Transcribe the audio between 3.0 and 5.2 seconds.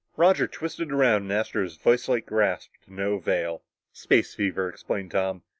avail. "Space fever," explained